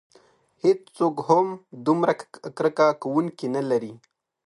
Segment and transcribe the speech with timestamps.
[0.63, 1.47] هیڅوک هم
[1.85, 2.11] دومره
[2.57, 3.93] کرکه کوونکي نه لري.